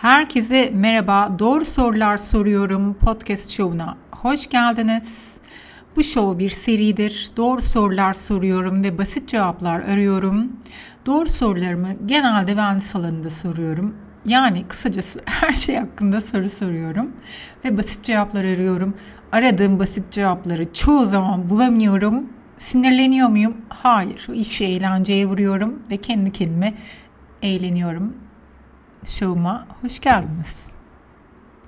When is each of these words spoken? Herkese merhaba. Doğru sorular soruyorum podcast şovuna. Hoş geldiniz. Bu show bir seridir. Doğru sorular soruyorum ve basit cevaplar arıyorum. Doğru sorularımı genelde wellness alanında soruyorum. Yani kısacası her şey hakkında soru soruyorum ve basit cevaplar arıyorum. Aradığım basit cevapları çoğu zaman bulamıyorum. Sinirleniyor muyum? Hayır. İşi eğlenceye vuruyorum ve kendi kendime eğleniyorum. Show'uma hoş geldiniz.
Herkese 0.00 0.70
merhaba. 0.74 1.38
Doğru 1.38 1.64
sorular 1.64 2.16
soruyorum 2.16 2.94
podcast 2.94 3.50
şovuna. 3.50 3.96
Hoş 4.10 4.48
geldiniz. 4.48 5.40
Bu 5.96 6.04
show 6.04 6.38
bir 6.38 6.48
seridir. 6.48 7.30
Doğru 7.36 7.62
sorular 7.62 8.14
soruyorum 8.14 8.84
ve 8.84 8.98
basit 8.98 9.28
cevaplar 9.28 9.80
arıyorum. 9.80 10.52
Doğru 11.06 11.28
sorularımı 11.28 11.88
genelde 12.06 12.50
wellness 12.50 12.96
alanında 12.96 13.30
soruyorum. 13.30 13.94
Yani 14.24 14.64
kısacası 14.68 15.20
her 15.26 15.52
şey 15.52 15.76
hakkında 15.76 16.20
soru 16.20 16.48
soruyorum 16.48 17.12
ve 17.64 17.76
basit 17.76 18.04
cevaplar 18.04 18.44
arıyorum. 18.44 18.94
Aradığım 19.32 19.78
basit 19.78 20.12
cevapları 20.12 20.72
çoğu 20.72 21.04
zaman 21.04 21.48
bulamıyorum. 21.50 22.28
Sinirleniyor 22.56 23.28
muyum? 23.28 23.56
Hayır. 23.68 24.28
İşi 24.34 24.64
eğlenceye 24.64 25.26
vuruyorum 25.26 25.82
ve 25.90 25.96
kendi 25.96 26.32
kendime 26.32 26.74
eğleniyorum. 27.42 28.29
Show'uma 29.04 29.66
hoş 29.82 30.00
geldiniz. 30.00 30.69